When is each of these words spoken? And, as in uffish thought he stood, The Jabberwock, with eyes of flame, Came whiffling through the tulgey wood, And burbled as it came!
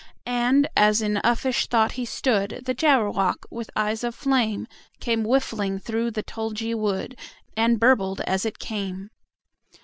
And, 0.25 0.67
as 0.75 1.03
in 1.03 1.21
uffish 1.23 1.67
thought 1.67 1.91
he 1.91 2.05
stood, 2.05 2.63
The 2.65 2.73
Jabberwock, 2.73 3.45
with 3.51 3.69
eyes 3.75 4.03
of 4.03 4.15
flame, 4.15 4.65
Came 4.99 5.25
whiffling 5.25 5.77
through 5.77 6.09
the 6.09 6.23
tulgey 6.23 6.73
wood, 6.73 7.15
And 7.55 7.79
burbled 7.79 8.19
as 8.21 8.43
it 8.43 8.57
came! 8.57 9.11